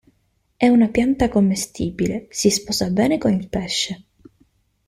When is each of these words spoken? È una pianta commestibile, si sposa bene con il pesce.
È 0.57 0.67
una 0.67 0.87
pianta 0.87 1.29
commestibile, 1.29 2.25
si 2.31 2.49
sposa 2.49 2.89
bene 2.89 3.19
con 3.19 3.33
il 3.33 3.47
pesce. 3.49 4.03